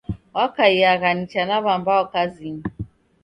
[0.35, 2.63] W'akaiagha nicha na w'ambao kazinyi.